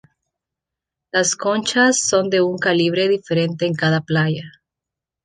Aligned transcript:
Las 1.11 1.35
conchas 1.35 1.99
son 1.99 2.31
de 2.31 2.41
un 2.41 2.57
calibre 2.57 3.07
diferente 3.07 3.67
en 3.67 3.75
cada 3.75 4.01
playa. 4.01 4.49